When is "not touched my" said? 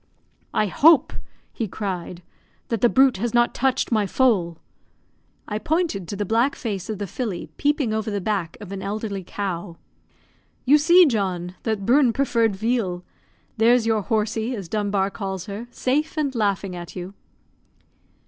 3.35-4.07